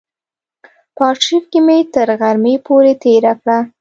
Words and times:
په 0.95 1.01
آرشیف 1.09 1.43
کې 1.51 1.59
مې 1.65 1.77
تر 1.93 2.07
غرمې 2.19 2.55
پورې 2.65 2.93
تېره 3.03 3.33
کړه. 3.39 3.57